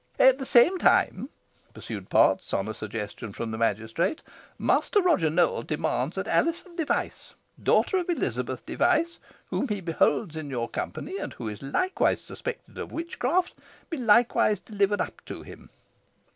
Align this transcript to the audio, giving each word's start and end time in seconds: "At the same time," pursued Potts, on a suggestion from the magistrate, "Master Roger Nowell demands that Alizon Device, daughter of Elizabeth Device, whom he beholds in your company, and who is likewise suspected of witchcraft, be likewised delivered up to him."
"At 0.17 0.39
the 0.39 0.47
same 0.47 0.79
time," 0.79 1.29
pursued 1.75 2.09
Potts, 2.09 2.55
on 2.55 2.67
a 2.67 2.73
suggestion 2.73 3.31
from 3.33 3.51
the 3.51 3.57
magistrate, 3.59 4.23
"Master 4.57 4.99
Roger 4.99 5.29
Nowell 5.29 5.61
demands 5.61 6.15
that 6.15 6.27
Alizon 6.27 6.75
Device, 6.75 7.35
daughter 7.61 7.97
of 7.97 8.09
Elizabeth 8.09 8.65
Device, 8.65 9.19
whom 9.51 9.67
he 9.67 9.79
beholds 9.79 10.35
in 10.35 10.49
your 10.49 10.67
company, 10.69 11.17
and 11.19 11.33
who 11.33 11.47
is 11.47 11.61
likewise 11.61 12.19
suspected 12.19 12.79
of 12.79 12.91
witchcraft, 12.91 13.53
be 13.91 13.97
likewised 13.97 14.65
delivered 14.65 15.01
up 15.01 15.23
to 15.25 15.43
him." 15.43 15.69